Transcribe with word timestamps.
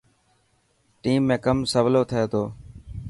ٽيم 1.01 1.21
۾ 1.33 1.35
ڪم 1.45 1.57
سولو 1.71 2.01
ٿي 2.11 2.21
تو. 2.31 2.43